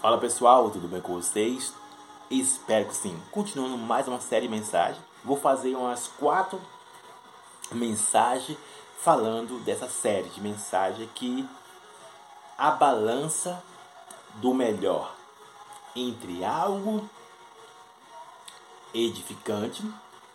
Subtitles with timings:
[0.00, 1.74] Fala pessoal, tudo bem com vocês?
[2.30, 3.22] Espero que sim.
[3.30, 6.58] Continuando mais uma série de mensagens, vou fazer umas quatro
[7.70, 8.56] mensagens
[8.98, 11.46] falando dessa série de mensagens que
[12.56, 13.62] a balança
[14.36, 15.14] do melhor
[15.94, 17.06] entre algo
[18.94, 19.84] edificante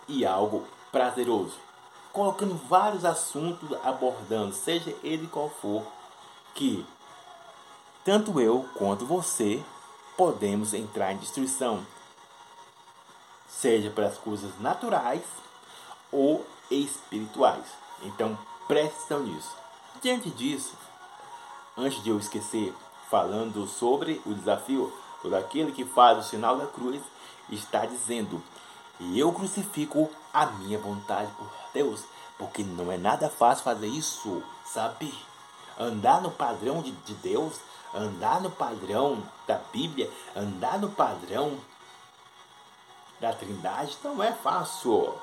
[0.07, 1.57] e algo prazeroso,
[2.13, 5.83] colocando vários assuntos abordando, seja ele qual for,
[6.53, 6.85] que
[8.05, 9.61] tanto eu quanto você
[10.15, 11.85] podemos entrar em destruição,
[13.49, 15.23] seja pelas coisas naturais
[16.11, 17.65] ou espirituais.
[18.03, 18.37] Então
[18.67, 19.51] preste atenção nisso.
[20.01, 20.73] Diante disso,
[21.75, 22.73] antes de eu esquecer,
[23.09, 24.93] falando sobre o desafio
[25.23, 27.01] daquele que faz o sinal da cruz,
[27.49, 28.41] está dizendo:
[29.15, 32.03] eu crucifico a minha vontade por Deus,
[32.37, 35.11] porque não é nada fácil fazer isso, sabe?
[35.77, 37.59] Andar no padrão de, de Deus,
[37.93, 41.57] andar no padrão da Bíblia, andar no padrão
[43.19, 45.13] da Trindade não é fácil.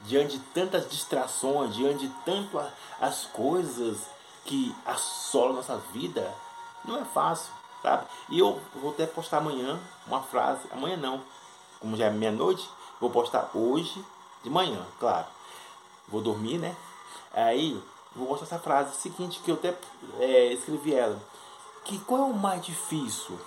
[0.00, 2.60] Diante de tantas distrações, diante de tanto
[3.00, 4.06] as coisas
[4.44, 6.32] que assolam nossa vida,
[6.84, 8.06] não é fácil, sabe?
[8.28, 11.20] E eu vou até postar amanhã uma frase, amanhã não,
[11.80, 12.68] como já é meia-noite,
[13.00, 14.04] vou postar hoje
[14.42, 15.26] de manhã, claro.
[16.06, 16.76] Vou dormir, né?
[17.32, 17.82] Aí
[18.14, 19.76] vou postar essa frase seguinte que eu até
[20.18, 21.20] é, escrevi ela.
[21.84, 23.38] Que qual é o mais difícil?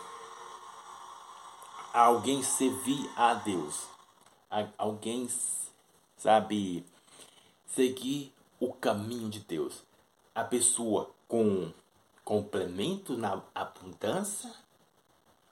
[1.94, 3.86] Alguém servir a Deus.
[4.78, 5.30] Alguém,
[6.18, 6.86] sabe,
[7.68, 9.84] seguir o caminho de Deus.
[10.34, 11.72] A pessoa com
[12.24, 14.52] complemento na abundância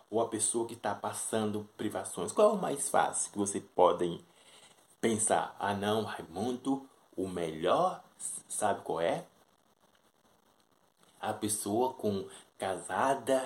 [0.09, 2.31] ou a pessoa que está passando privações?
[2.31, 4.19] Qual é o mais fácil que você podem
[4.99, 5.55] pensar?
[5.59, 8.03] Ah, não, Raimundo, o melhor,
[8.47, 9.25] sabe qual é?
[11.19, 13.43] A pessoa com casada,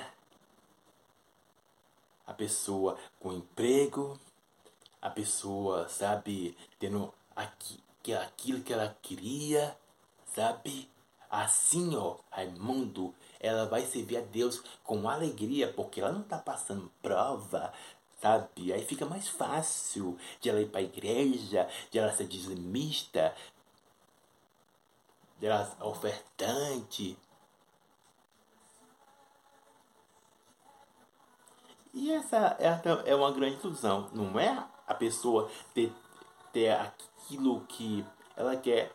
[2.26, 4.20] a pessoa com emprego,
[5.02, 7.80] a pessoa, sabe, tendo aqui,
[8.22, 9.78] aquilo que ela queria,
[10.34, 10.90] sabe?
[11.30, 16.92] Assim, ó, Raimundo, ela vai servir a Deus com alegria, porque ela não está passando
[17.02, 17.74] prova,
[18.22, 18.72] sabe?
[18.72, 23.36] Aí fica mais fácil de ela ir para a igreja, de ela ser dizimista,
[25.81, 27.18] ofertante.
[31.94, 32.58] E essa
[33.06, 35.94] é uma grande ilusão, não é a pessoa ter,
[36.52, 38.03] ter aquilo que
[38.36, 38.92] ela quer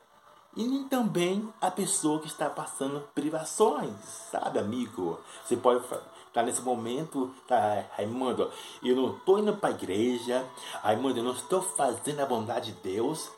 [0.56, 3.94] e nem também a pessoa que está passando privações,
[4.30, 5.20] sabe, amigo?
[5.44, 5.84] Você pode
[6.32, 8.50] tá nesse momento, tá, Raimundo,
[8.82, 10.44] eu não estou indo para a igreja,
[10.82, 13.30] Raimundo, eu não estou fazendo a bondade de Deus,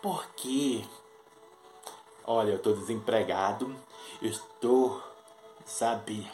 [0.00, 0.84] porque,
[2.28, 3.74] olha, eu estou desempregado,
[4.20, 5.02] eu estou,
[5.64, 6.30] sabe,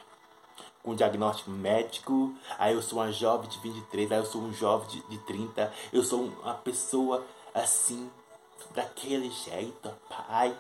[0.83, 4.89] com diagnóstico médico, aí eu sou uma jovem de 23, aí eu sou um jovem
[4.89, 8.11] de, de 30, eu sou uma pessoa assim,
[8.75, 10.57] daquele jeito, pai,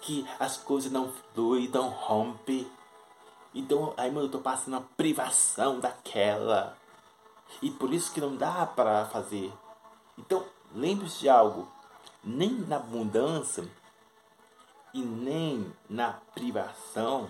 [0.00, 2.66] que as coisas não fluem, não rompem.
[3.54, 6.76] Então, aí, mano, eu tô passando uma privação daquela.
[7.60, 9.52] E por isso que não dá para fazer.
[10.18, 10.44] Então,
[10.74, 11.68] lembre-se de algo.
[12.24, 13.68] Nem na abundância
[14.94, 17.28] e nem na privação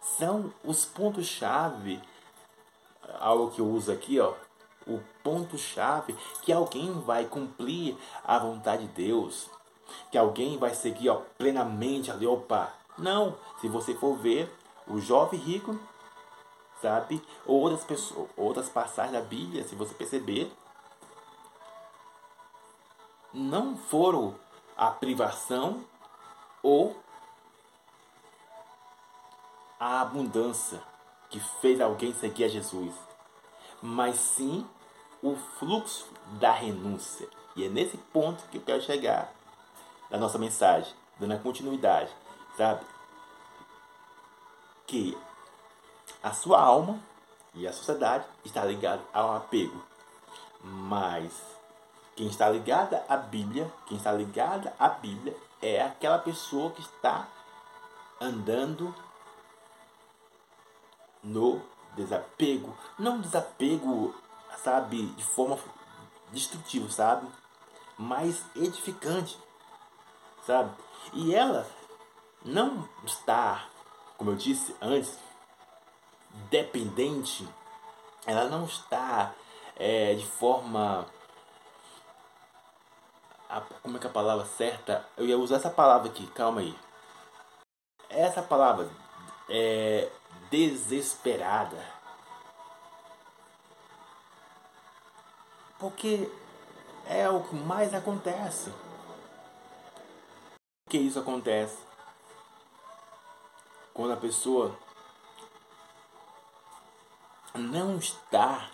[0.00, 2.00] são os pontos-chave.
[3.18, 4.34] Algo que eu uso aqui, ó
[4.86, 9.48] o ponto-chave que alguém vai cumprir a vontade de Deus,
[10.10, 12.72] que alguém vai seguir ó, plenamente ali, opa.
[12.98, 14.52] Não, se você for ver
[14.86, 15.78] o jovem rico,
[16.80, 17.22] sabe?
[17.46, 20.52] Ou outras pessoas, outras passagens da Bíblia, se você perceber,
[23.32, 24.34] não foram
[24.76, 25.84] a privação
[26.62, 26.96] ou
[29.78, 30.82] a abundância
[31.28, 32.94] que fez alguém seguir a Jesus
[33.82, 34.64] mas sim
[35.20, 36.06] o fluxo
[36.38, 37.28] da renúncia.
[37.56, 39.32] E é nesse ponto que eu quero chegar
[40.08, 42.10] da nossa mensagem, dando a continuidade,
[42.56, 42.84] sabe?
[44.86, 45.18] Que
[46.22, 46.98] a sua alma
[47.54, 49.84] e a sociedade está ligado ao apego.
[50.62, 51.32] Mas
[52.14, 57.28] quem está ligada à Bíblia, quem está ligada à Bíblia é aquela pessoa que está
[58.20, 58.94] andando
[61.22, 61.62] no
[61.94, 64.14] desapego, não desapego,
[64.62, 65.58] sabe, de forma
[66.30, 67.26] destrutiva, sabe?
[67.96, 69.38] Mas edificante,
[70.44, 70.74] sabe?
[71.12, 71.68] E ela
[72.44, 73.66] não está,
[74.16, 75.18] como eu disse antes,
[76.50, 77.48] dependente,
[78.26, 79.32] ela não está
[79.76, 81.06] é, de forma.
[83.52, 85.06] A, como é que é a palavra certa?
[85.14, 86.74] Eu ia usar essa palavra aqui, calma aí.
[88.08, 88.88] Essa palavra
[89.46, 90.10] é
[90.50, 91.76] desesperada.
[95.78, 96.32] Porque
[97.06, 98.70] é o que mais acontece.
[100.84, 101.76] Por que isso acontece?
[103.92, 104.74] Quando a pessoa
[107.54, 108.70] não está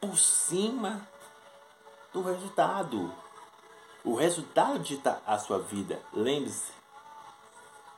[0.00, 1.06] por cima
[2.12, 3.25] do resultado.
[4.06, 6.00] O resultado dita a sua vida.
[6.12, 6.70] Lembre-se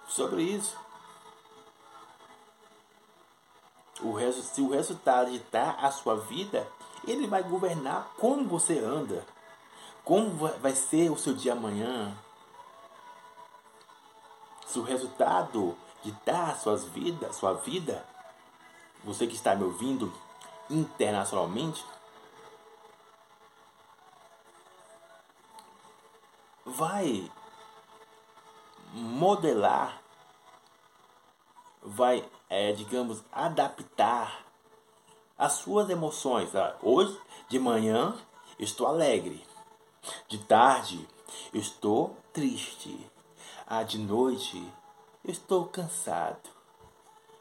[0.08, 0.75] sobre isso.
[4.00, 6.66] O resu se o resultado ditar a sua vida,
[7.06, 9.22] ele vai governar como você anda,
[10.02, 12.16] como vai ser o seu dia amanhã.
[14.66, 18.02] Se o resultado ditar a suas vidas, sua vida,
[19.04, 20.11] você que está me ouvindo
[20.70, 21.84] internacionalmente,
[26.68, 27.30] vai
[28.92, 30.02] modelar,
[31.82, 34.44] vai, é, digamos, adaptar
[35.36, 36.54] as suas emoções.
[36.54, 37.18] Ah, hoje
[37.48, 38.16] de manhã
[38.58, 39.46] estou alegre,
[40.28, 41.08] de tarde
[41.52, 43.10] estou triste,
[43.66, 44.62] ah, de noite
[45.24, 46.50] estou cansado.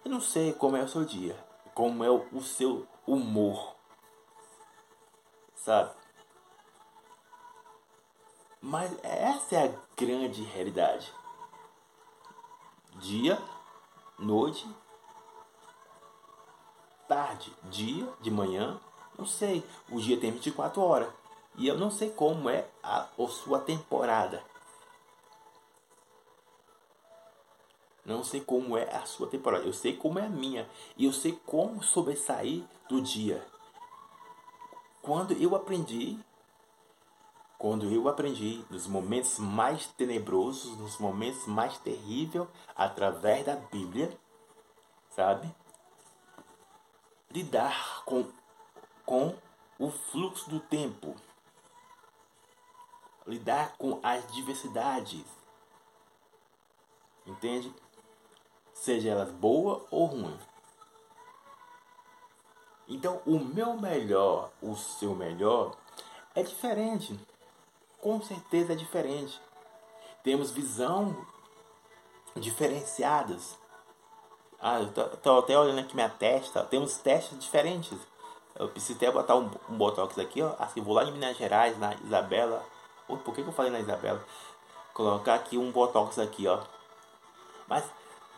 [0.06, 1.38] Eu não sei como é o seu dia,
[1.74, 3.75] como é o seu humor,
[5.56, 6.06] sabe?
[8.62, 11.13] Mas essa é a grande realidade.
[12.95, 13.42] Dia,
[14.18, 14.68] noite,
[17.07, 18.80] tarde, dia, de manhã,
[19.18, 19.63] não sei.
[19.89, 21.09] O dia tem 24 horas.
[21.56, 24.44] E eu não sei como é a, a sua temporada.
[28.06, 29.65] Não sei como é a sua temporada.
[29.65, 30.69] Eu sei como é a minha.
[30.95, 33.45] E eu sei como sobressair do dia.
[35.01, 36.19] Quando eu aprendi
[37.57, 44.15] quando eu aprendi nos momentos mais tenebrosos, nos momentos mais terríveis, através da Bíblia,
[45.09, 45.54] sabe?
[47.31, 48.30] Lidar com,
[49.06, 49.36] com
[49.80, 51.15] o fluxo do tempo,
[53.25, 55.25] lidar com as diversidades,
[57.25, 57.74] entende?
[58.71, 60.39] Seja elas boa ou ruim.
[62.88, 65.75] Então, o meu melhor, o seu melhor,
[66.33, 67.19] é diferente
[68.07, 69.38] com certeza é diferente.
[70.24, 71.13] Temos visão
[72.38, 73.57] diferenciadas.
[74.62, 76.63] Ah, eu tô, tô, até olhando aqui minha testa.
[76.63, 77.98] Temos testes diferentes.
[78.56, 80.56] Eu preciso até botar um, um botox aqui, ó.
[80.57, 82.63] Assim, vou lá em Minas Gerais, na Isabela.
[83.07, 84.24] Por que, que eu falei na Isabela?
[84.94, 86.62] Colocar aqui um botox aqui, ó.
[87.68, 87.83] Mas,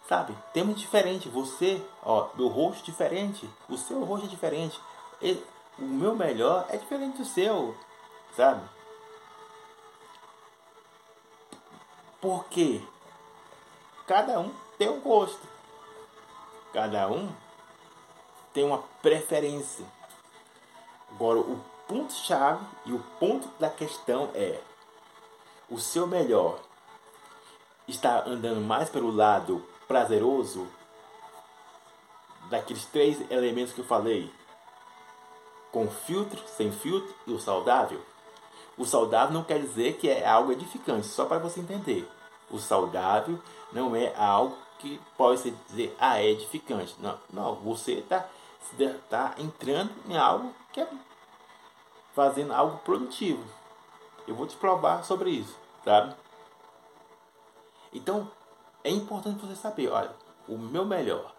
[0.08, 1.30] sabe, temos diferente.
[1.30, 3.48] Você, ó, meu rosto diferente.
[3.70, 4.82] O seu rosto é diferente.
[5.22, 5.46] Ele,
[5.78, 7.78] o meu melhor é diferente do seu,
[8.36, 8.79] sabe?
[12.22, 12.82] Porque
[14.06, 15.48] cada um tem um gosto.
[16.74, 17.34] Cada um
[18.54, 19.86] tem uma preferência.
[21.12, 24.62] Agora, o ponto-chave e o ponto da questão é:
[25.70, 26.60] o seu melhor
[27.88, 30.68] está andando mais pelo lado prazeroso
[32.50, 34.32] daqueles três elementos que eu falei?
[35.72, 38.04] Com filtro, sem filtro e o saudável?
[38.80, 42.10] O saudável não quer dizer que é algo edificante, só para você entender.
[42.50, 43.38] O saudável
[43.74, 46.96] não é algo que pode dizer, ah, é edificante.
[46.98, 48.26] Não, não você está
[49.10, 50.88] tá entrando em algo que é
[52.16, 53.44] fazendo algo produtivo.
[54.26, 56.16] Eu vou te provar sobre isso, sabe?
[57.92, 58.32] Então,
[58.82, 60.16] é importante você saber, olha,
[60.48, 61.36] o meu melhor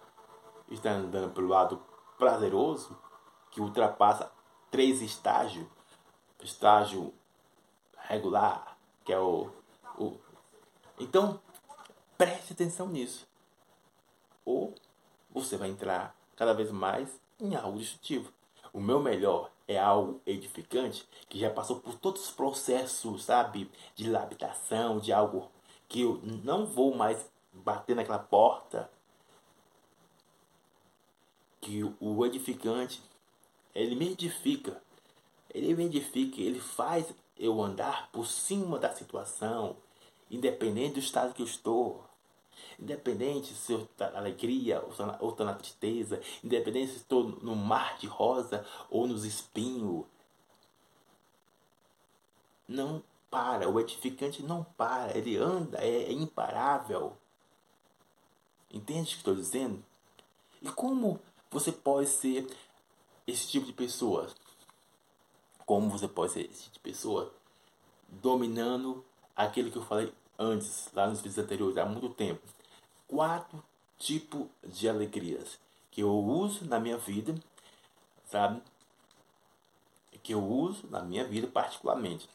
[0.70, 1.80] está andando pelo lado
[2.18, 2.94] prazeroso,
[3.50, 4.30] que ultrapassa
[4.70, 5.66] três estágios.
[6.42, 7.14] Estágio
[8.10, 9.50] regular, que é o,
[9.98, 10.18] o.
[10.98, 11.40] Então,
[12.18, 13.26] preste atenção nisso.
[14.44, 14.74] Ou
[15.30, 18.32] você vai entrar cada vez mais em algo destrutivo.
[18.72, 24.08] O meu melhor é algo edificante que já passou por todos os processos, sabe, de
[24.08, 25.50] labitação, de algo
[25.88, 28.90] que eu não vou mais bater naquela porta.
[31.60, 33.02] Que o edificante,
[33.74, 34.82] ele me edifica.
[35.52, 39.78] Ele me edifica, ele faz eu andar por cima da situação,
[40.30, 42.04] independente do estado que eu estou.
[42.78, 47.96] Independente se eu estou na alegria ou estou na tristeza, independente se estou no mar
[47.96, 50.04] de rosa ou nos espinhos.
[52.68, 57.16] Não para, o edificante não para, ele anda, é, é imparável.
[58.70, 59.82] Entende o que estou dizendo?
[60.60, 61.18] E como
[61.50, 62.46] você pode ser
[63.26, 64.28] esse tipo de pessoa?
[65.66, 67.32] Como você pode ser esse tipo de pessoa
[68.08, 69.04] dominando
[69.36, 72.40] aquilo que eu falei antes, lá nos vídeos anteriores, há muito tempo.
[73.06, 73.62] Quatro
[73.98, 75.58] tipo de alegrias
[75.90, 77.34] que eu uso na minha vida,
[78.24, 78.62] sabe?
[80.22, 82.28] Que eu uso na minha vida particularmente.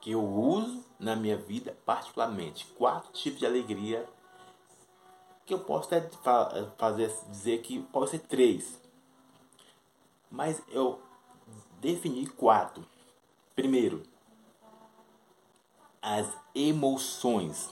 [0.00, 2.66] Que eu uso na minha vida particularmente.
[2.78, 4.08] Quatro tipos de alegria
[5.46, 6.08] que eu posso até
[6.78, 8.80] fazer dizer que pode ser três.
[10.34, 11.00] Mas eu
[11.80, 12.84] defini quatro.
[13.54, 14.02] Primeiro,
[16.02, 17.70] as emoções.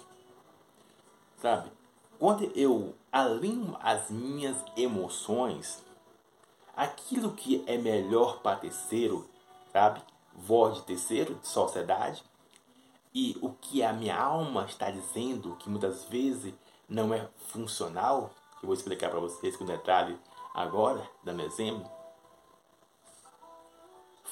[1.39, 1.73] Sabe?
[2.21, 5.83] Quando eu alinho as minhas emoções,
[6.77, 9.29] aquilo que é melhor para terceiro,
[9.73, 10.01] sabe?
[10.33, 12.23] Voz de terceiro, de sociedade,
[13.13, 16.55] e o que a minha alma está dizendo, que muitas vezes
[16.89, 20.17] não é funcional, que eu vou explicar para vocês com detalhe
[20.55, 21.91] agora, dando exemplo,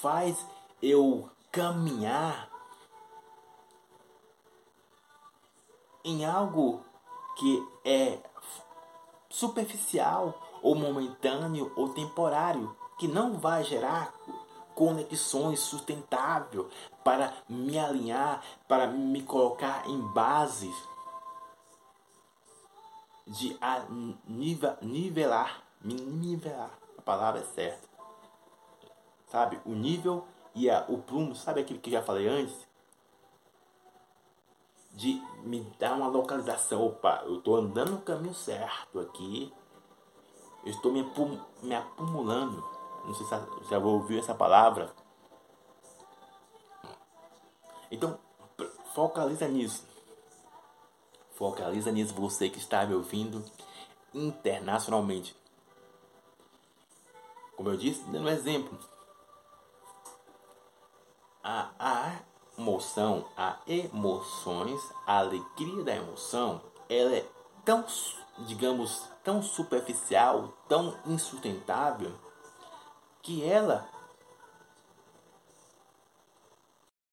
[0.01, 0.45] faz
[0.83, 2.49] eu caminhar
[6.05, 6.83] em algo
[7.39, 8.19] que é
[9.29, 14.13] superficial ou momentâneo ou temporário, que não vai gerar
[14.75, 16.67] conexões sustentáveis
[17.05, 20.75] para me alinhar, para me colocar em bases
[23.27, 23.57] de
[24.81, 27.90] nivelar, me nivelar, a palavra é certa.
[29.31, 29.61] Sabe?
[29.65, 32.71] O nível e a, o plumo, sabe aquilo que já falei antes?
[34.93, 36.87] de me dar uma localização.
[36.87, 39.53] Opa, eu estou andando no caminho certo aqui.
[40.65, 41.03] Eu estou me,
[41.63, 42.63] me acumulando.
[43.07, 44.93] Não sei se você já ouviu essa palavra.
[47.91, 48.19] Então,
[48.95, 49.87] focaliza nisso.
[51.33, 53.43] Focaliza nisso, você que está me ouvindo
[54.13, 55.35] internacionalmente.
[57.57, 58.79] Como eu disse, dando um exemplo.
[61.43, 62.17] A, a
[62.59, 67.27] emoção, a emoções, a alegria da emoção, ela é
[67.65, 67.85] tão,
[68.41, 72.13] digamos, tão superficial, tão insustentável,
[73.23, 73.89] que ela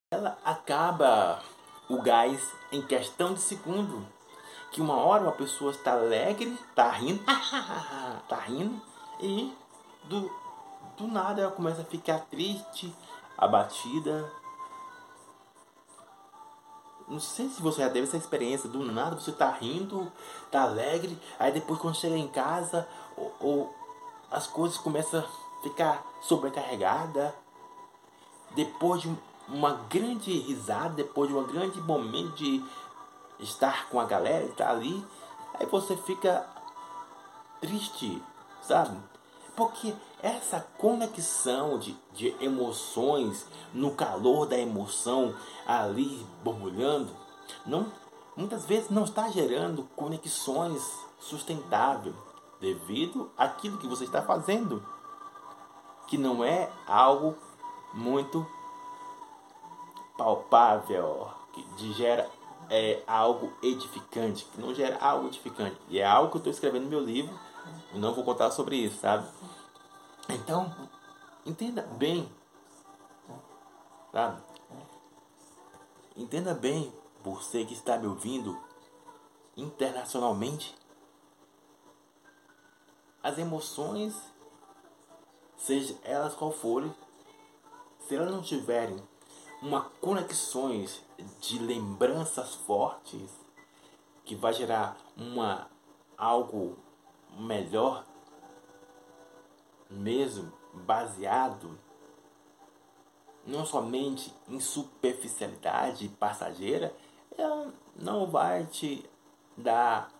[0.09, 1.43] ela acaba
[1.89, 2.41] o gás
[2.71, 4.07] em questão de segundo.
[4.71, 7.23] Que uma hora uma pessoa está alegre, está rindo,
[8.21, 8.81] está rindo,
[9.19, 9.53] e
[10.03, 10.31] do,
[10.97, 12.93] do nada ela começa a ficar triste,
[13.37, 14.31] abatida,
[17.07, 18.67] não sei se você já teve essa experiência.
[18.67, 20.11] Do nada você tá rindo,
[20.51, 21.17] tá alegre.
[21.39, 23.75] Aí depois quando chega em casa, ou, ou
[24.29, 27.33] as coisas começam a ficar sobrecarregada.
[28.55, 29.17] Depois de
[29.47, 32.63] uma grande risada, depois de um grande momento de
[33.39, 35.05] estar com a galera, estar ali,
[35.53, 36.45] aí você fica
[37.61, 38.21] triste,
[38.61, 38.97] sabe?
[39.57, 45.33] Porque essa conexão de, de emoções, no calor da emoção
[45.65, 47.11] ali borbulhando,
[47.65, 47.91] não,
[48.35, 50.87] muitas vezes não está gerando conexões
[51.19, 52.15] sustentáveis
[52.61, 54.85] devido àquilo que você está fazendo,
[56.05, 57.35] que não é algo
[57.95, 58.45] muito
[60.15, 62.29] palpável, que gera
[62.69, 65.77] é, algo edificante, que não gera algo edificante.
[65.89, 67.33] E é algo que eu estou escrevendo no meu livro,
[67.93, 69.27] não vou contar sobre isso, sabe?
[70.29, 70.73] Então,
[71.45, 72.29] entenda bem,
[74.11, 74.41] sabe?
[76.15, 76.91] Entenda bem,
[77.23, 78.57] você que está me ouvindo
[79.55, 80.75] internacionalmente,
[83.21, 84.15] as emoções,
[85.57, 86.93] seja elas qual forem,
[88.07, 88.97] se elas não tiverem
[89.61, 91.01] uma conexões
[91.39, 93.29] de lembranças fortes
[94.23, 95.69] que vai gerar uma
[96.17, 96.77] algo
[97.35, 98.05] melhor
[99.89, 101.77] mesmo baseado
[103.45, 106.93] não somente em superficialidade passageira,
[107.37, 109.09] ela não vai te
[109.55, 110.11] dar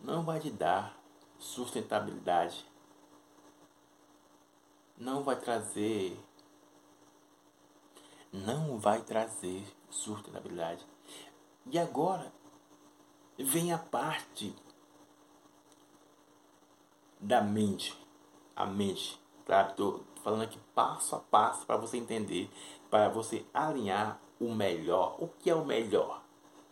[0.00, 0.98] não vai te dar
[1.38, 2.66] sustentabilidade.
[4.96, 6.18] Não vai trazer
[8.32, 10.84] não vai trazer sustentabilidade.
[11.66, 12.32] E agora
[13.38, 14.54] vem a parte
[17.20, 17.98] da mente.
[18.54, 19.74] A mente, tá?
[20.22, 22.50] Falando aqui passo a passo para você entender,
[22.88, 26.22] para você alinhar o melhor, o que é o melhor,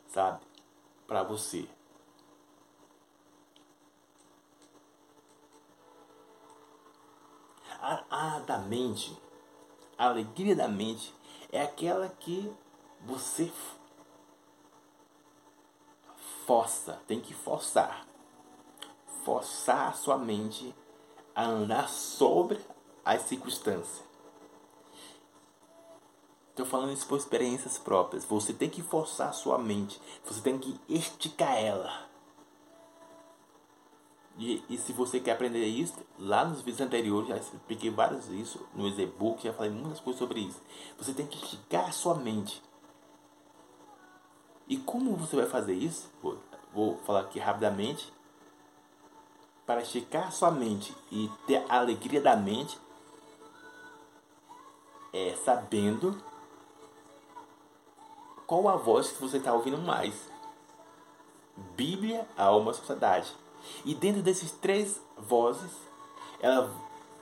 [0.09, 0.41] sabe?
[1.07, 1.69] Para você.
[7.81, 9.19] A, a da mente,
[9.99, 11.13] a alegria da mente
[11.51, 12.51] é aquela que
[13.01, 13.53] você
[16.47, 18.07] força, tem que forçar
[19.25, 20.75] forçar a sua mente
[21.35, 22.59] a andar sobre
[23.05, 24.03] as circunstâncias.
[26.51, 28.27] Estou falando isso por experiências próprias.
[28.27, 30.01] Você tem que forçar a sua mente.
[30.25, 32.11] Você tem que esticar ela.
[34.39, 38.67] E, e se você quer aprender isso, lá nos vídeos anteriores já expliquei vários isso,
[38.75, 40.61] no e-book já falei muitas coisas sobre isso.
[40.99, 42.63] Você tem que esticar a sua mente.
[44.73, 46.11] E como você vai fazer isso?
[46.23, 46.39] Vou,
[46.73, 48.11] vou falar aqui rapidamente.
[49.67, 52.79] Para esticar sua mente e ter a alegria da mente,
[55.13, 56.19] é sabendo
[58.47, 60.15] qual a voz que você está ouvindo mais.
[61.77, 63.31] Bíblia, alma, sociedade.
[63.85, 65.71] E dentro desses três vozes,
[66.41, 66.75] ela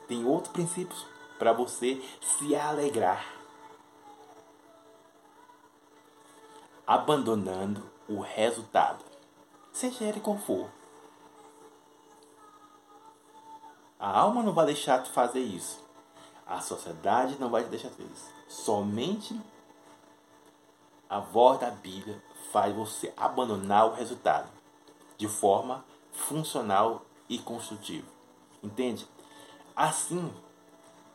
[0.06, 1.04] tem outros princípios
[1.36, 3.39] para você se alegrar.
[6.90, 9.04] Abandonando o resultado,
[9.72, 10.68] seja ele qual for.
[13.96, 15.80] A alma não vai deixar de fazer isso.
[16.44, 18.34] A sociedade não vai te deixar fazer isso.
[18.48, 19.40] Somente
[21.08, 22.20] a voz da Bíblia
[22.50, 24.48] faz você abandonar o resultado
[25.16, 28.08] de forma funcional e construtivo.
[28.60, 29.06] Entende?
[29.76, 30.28] Assim,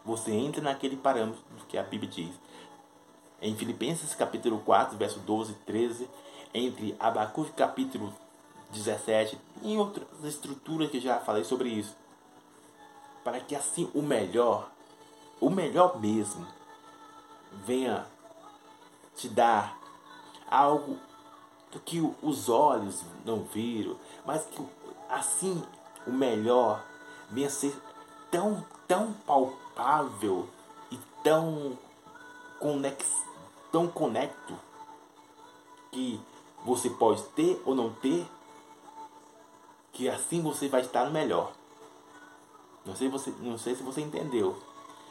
[0.05, 2.44] você entra naquele parâmetro que a Bíblia diz.
[3.42, 6.10] Em Filipenses capítulo 4, verso 12 e 13,
[6.54, 8.13] entre Abacuque capítulo
[8.72, 11.96] 17 e em outras estruturas que já falei sobre isso.
[13.24, 14.70] Para que assim o melhor,
[15.39, 16.46] o melhor mesmo,
[17.65, 18.06] venha
[19.15, 19.77] te dar
[20.50, 20.98] algo
[21.84, 24.65] que os olhos não viram, mas que
[25.10, 25.62] assim
[26.08, 26.84] o melhor
[27.30, 27.75] venha ser
[28.32, 30.48] tão, tão palpável
[30.92, 31.77] e tão,
[32.59, 33.05] conex,
[33.71, 34.55] tão conecto
[35.91, 36.19] que
[36.63, 38.27] você pode ter ou não ter,
[39.91, 41.51] que assim você vai estar melhor.
[42.85, 44.55] Não sei, você, não sei se você entendeu.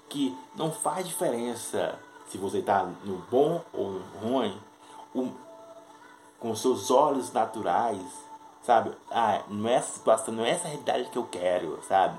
[0.08, 1.98] Que não faz diferença
[2.28, 4.60] se você está no bom ou no ruim.
[5.14, 5.30] O,
[6.38, 8.02] com seus olhos naturais,
[8.62, 8.92] sabe?
[9.10, 12.18] Ah, não é essa situação, não é essa realidade que eu quero, sabe?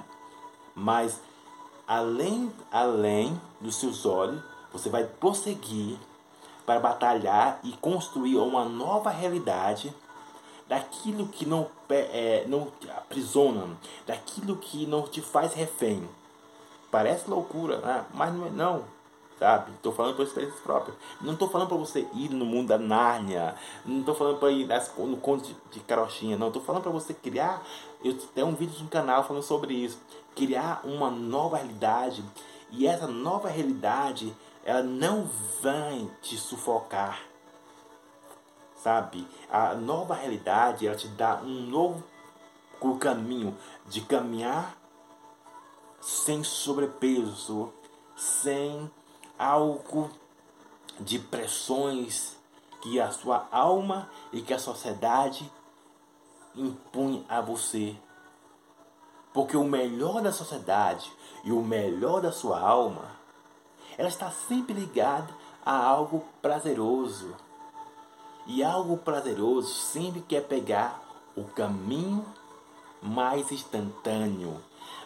[0.73, 1.21] Mas
[1.87, 4.41] além, além dos seus olhos,
[4.77, 5.97] você vai prosseguir
[6.65, 9.93] para batalhar e construir uma nova realidade
[10.67, 16.07] daquilo que não, é, não te aprisiona, daquilo que não te faz refém.
[16.91, 18.05] Parece loucura, né?
[18.13, 18.49] mas não é
[19.39, 19.71] sabe?
[19.71, 20.97] Estou falando por experiências próprias.
[21.21, 24.65] Não estou falando para você ir no mundo da Nárnia, não estou falando para ir
[24.65, 26.47] nas, no conto de, de carochinha, não.
[26.47, 27.61] Estou falando para você criar.
[28.03, 29.99] Eu tenho um vídeo no canal falando sobre isso.
[30.35, 32.23] Criar uma nova realidade
[32.71, 35.29] e essa nova realidade ela não
[35.61, 37.21] vai te sufocar,
[38.75, 39.27] sabe?
[39.49, 42.03] A nova realidade ela te dá um novo
[42.99, 44.75] caminho de caminhar
[46.01, 47.73] sem sobrepeso,
[48.15, 48.91] sem
[49.37, 50.09] algo
[50.99, 52.37] de pressões
[52.81, 55.51] que a sua alma e que a sociedade
[56.55, 57.95] impõe a você.
[59.33, 61.11] Porque o melhor da sociedade
[61.43, 63.24] e o melhor da sua alma,
[63.97, 65.33] ela está sempre ligada
[65.65, 67.35] a algo prazeroso.
[68.45, 71.01] E algo prazeroso sempre quer pegar
[71.35, 72.25] o caminho
[73.01, 74.61] mais instantâneo,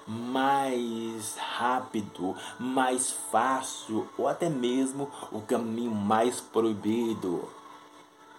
[0.06, 7.50] mais rápido, mais fácil ou até mesmo o caminho mais proibido.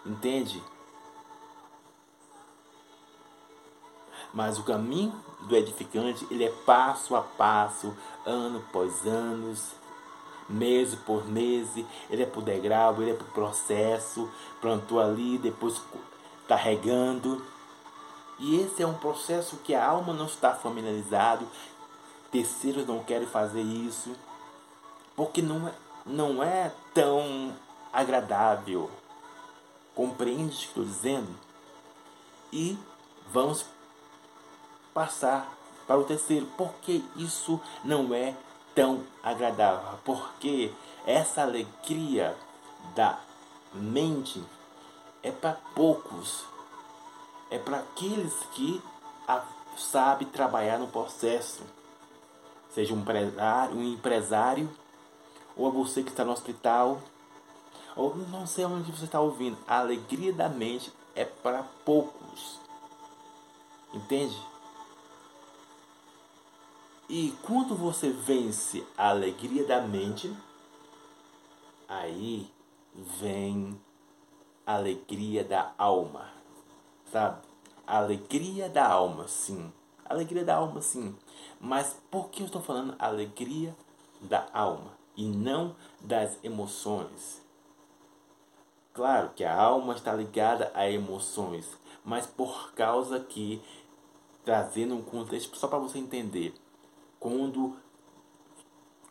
[0.05, 0.63] Entende?
[4.33, 9.80] Mas o caminho do edificante, ele é passo a passo, ano após anos,
[10.51, 11.69] mês por mês,
[12.11, 15.81] ele é por degrau, ele é por processo, plantou ali, depois
[16.43, 17.43] está regando
[18.41, 21.47] e esse é um processo que a alma não está familiarizado.
[22.33, 24.17] Terceiros não querem fazer isso.
[25.15, 25.75] Porque não é,
[26.07, 27.55] não é tão
[27.93, 28.91] agradável.
[29.95, 31.29] Compreende o que estou dizendo?
[32.51, 32.79] E
[33.31, 33.67] vamos
[34.95, 35.55] passar
[35.87, 36.49] para o terceiro.
[36.57, 38.35] Porque isso não é
[38.75, 39.99] tão agradável?
[40.05, 40.73] Porque
[41.07, 42.37] essa alegria
[42.95, 43.19] da
[43.75, 44.43] mente
[45.23, 46.45] é para poucos
[47.51, 48.81] é para aqueles que
[49.27, 49.43] a,
[49.77, 51.63] sabe trabalhar no processo.
[52.73, 54.71] Seja um empresário, um empresário,
[55.57, 57.01] ou a você que está no hospital,
[57.97, 59.59] ou não sei onde você está ouvindo.
[59.67, 62.61] A alegria da mente é para poucos.
[63.93, 64.41] Entende?
[67.11, 70.35] E quando você vence a alegria da mente,
[71.89, 72.51] aí
[73.21, 73.79] vem
[74.65, 76.31] a alegria da alma
[77.11, 77.43] sabe?
[77.85, 79.73] A alegria da alma, sim.
[80.05, 81.17] A alegria da alma, sim.
[81.61, 83.75] Mas por que eu estou falando alegria
[84.21, 85.01] da alma?
[85.17, 87.43] e não das emoções.
[88.95, 91.67] Claro que a alma está ligada a emoções,
[92.03, 93.63] mas por causa que,
[94.45, 96.55] trazendo um contexto só para você entender,
[97.21, 97.77] quando,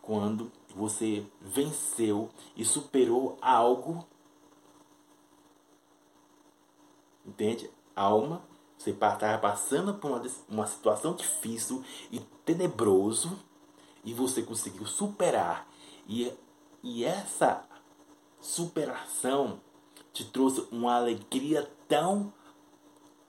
[0.02, 4.06] quando você venceu e superou algo,
[7.26, 7.69] entende?
[7.95, 8.41] Alma,
[8.78, 13.38] você estava passando por uma, uma situação difícil e tenebroso
[14.04, 15.67] e você conseguiu superar.
[16.08, 16.34] E,
[16.82, 17.63] e essa
[18.41, 19.62] superação
[20.12, 22.34] te trouxe uma alegria tão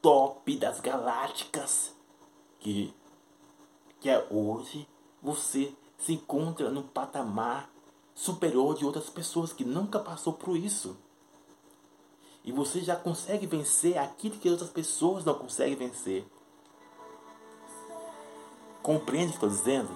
[0.00, 1.94] top das galácticas
[2.58, 2.94] que,
[4.00, 4.88] que é hoje
[5.22, 7.70] você se encontra no patamar
[8.14, 10.96] superior de outras pessoas que nunca passou por isso.
[12.42, 16.26] E você já consegue vencer aquilo que outras pessoas não conseguem vencer.
[18.82, 19.90] Compreende o que estou dizendo?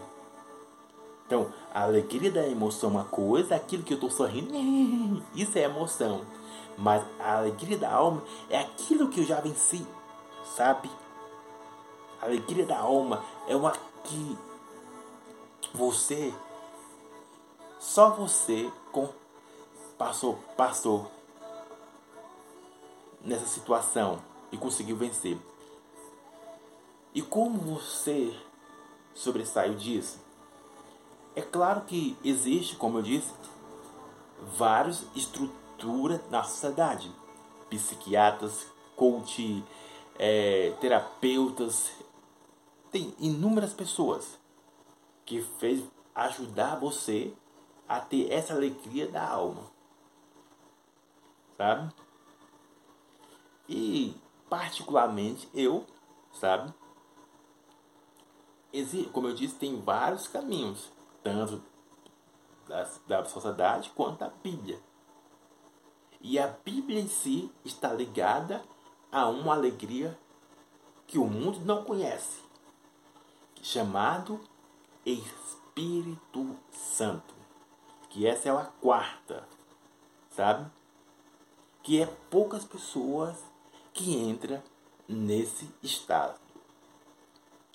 [1.26, 4.52] Então, a alegria da emoção é uma coisa, aquilo que eu estou sorrindo,
[5.34, 6.20] isso é emoção.
[6.76, 9.86] Mas a alegria da alma é aquilo que eu já venci,
[10.44, 10.90] sabe?
[12.20, 13.72] A alegria da alma é uma
[14.04, 14.38] que
[15.74, 16.32] você,
[17.78, 19.08] só você com,
[19.98, 21.10] passou, passou
[23.20, 25.38] nessa situação e conseguiu vencer.
[27.14, 28.36] E como você
[29.14, 30.20] sobressaiu disso?
[31.36, 33.32] É claro que existe, como eu disse,
[34.56, 37.10] várias estruturas na sociedade.
[37.70, 39.64] Psiquiatras, coach,
[40.18, 41.90] é, terapeutas,
[42.94, 44.38] tem inúmeras pessoas
[45.26, 45.82] que fez
[46.14, 47.34] ajudar você
[47.88, 49.64] a ter essa alegria da alma.
[51.56, 51.92] Sabe?
[53.68, 54.14] E
[54.48, 55.84] particularmente eu,
[56.34, 56.72] sabe?
[59.12, 60.88] Como eu disse, tem vários caminhos
[61.20, 61.60] tanto
[62.68, 64.80] da, da sociedade quanto da Bíblia.
[66.20, 68.62] E a Bíblia em si está ligada
[69.10, 70.16] a uma alegria
[71.08, 72.43] que o mundo não conhece,
[73.64, 74.38] chamado
[75.06, 77.34] Espírito Santo.
[78.10, 79.48] Que essa é a quarta,
[80.30, 80.70] sabe?
[81.82, 83.42] Que é poucas pessoas
[83.92, 84.62] que entram
[85.08, 86.38] nesse estado.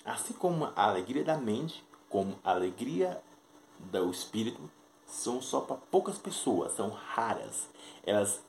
[0.04, 3.20] Assim como a alegria da mente, como a alegria
[3.78, 4.70] do espírito
[5.04, 7.68] são só para poucas pessoas, são raras.
[8.04, 8.40] Elas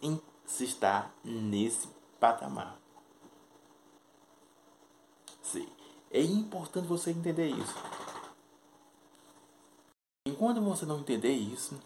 [0.46, 1.88] se está nesse
[2.20, 2.78] patamar.
[5.42, 5.68] Sim.
[6.12, 7.76] É importante você entender isso.
[10.28, 11.80] Enquanto você não entender isso,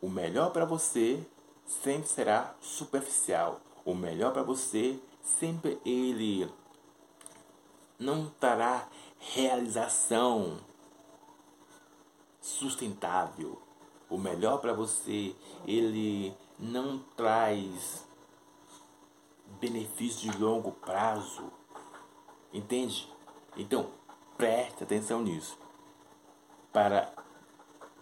[0.00, 1.24] o melhor para você
[1.66, 3.60] sempre será superficial.
[3.84, 6.48] O melhor para você sempre ele
[7.98, 10.58] não terá realização
[12.40, 13.60] sustentável,
[14.10, 18.06] o melhor para você, ele não traz
[19.60, 21.50] benefício de longo prazo.
[22.52, 23.11] Entende?
[23.56, 23.90] Então,
[24.36, 25.58] preste atenção nisso.
[26.72, 27.12] Para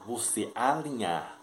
[0.06, 1.38] você alinhar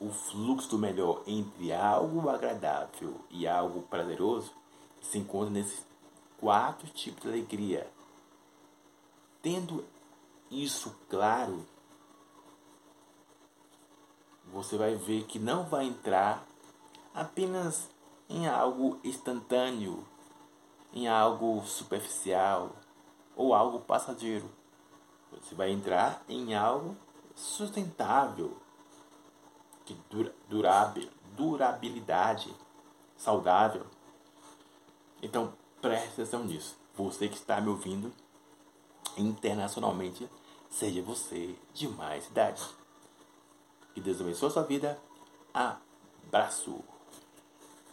[0.00, 4.52] o fluxo do melhor entre algo agradável e algo prazeroso,
[5.00, 5.84] se encontra nesses
[6.38, 7.90] quatro tipos de alegria.
[9.42, 9.84] Tendo
[10.50, 11.66] isso claro,
[14.46, 16.46] você vai ver que não vai entrar
[17.12, 17.88] apenas
[18.28, 20.04] em algo instantâneo,
[20.94, 22.70] em algo superficial
[23.36, 24.50] ou algo passageiro.
[25.30, 26.96] Você vai entrar em algo
[27.34, 28.56] sustentável,
[29.84, 32.54] que dura, durável, durabilidade,
[33.16, 33.84] saudável.
[35.20, 35.52] Então
[35.82, 36.78] preste atenção nisso.
[36.96, 38.10] Você que está me ouvindo
[39.18, 40.30] internacionalmente
[40.74, 42.60] Seja você de mais idade.
[43.94, 44.98] Que Deus abençoe a sua vida.
[45.54, 46.82] Abraço.